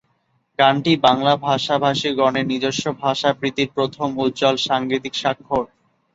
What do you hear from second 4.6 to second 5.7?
সাঙ্গীতিক স্বাক্ষর।